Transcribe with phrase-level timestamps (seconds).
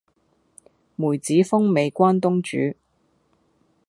[0.95, 2.75] 梅子風味關東煮